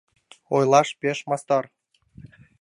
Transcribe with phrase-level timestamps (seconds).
[0.55, 1.65] Ойлаш пеш мастар...